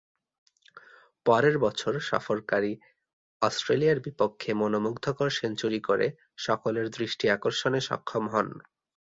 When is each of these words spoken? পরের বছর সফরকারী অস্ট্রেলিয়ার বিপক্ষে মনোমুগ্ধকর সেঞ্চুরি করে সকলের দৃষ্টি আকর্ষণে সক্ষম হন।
পরের 1.25 1.55
বছর 1.57 1.93
সফরকারী 2.09 2.73
অস্ট্রেলিয়ার 3.41 3.99
বিপক্ষে 3.99 4.51
মনোমুগ্ধকর 4.61 5.29
সেঞ্চুরি 5.31 5.79
করে 5.89 6.07
সকলের 6.37 6.87
দৃষ্টি 6.97 7.25
আকর্ষণে 7.29 7.79
সক্ষম 7.89 8.23
হন। 8.33 8.47